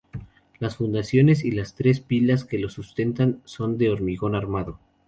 [0.57, 4.79] Las fundaciones y las tres pilas que lo sustentan son de hormigón armado.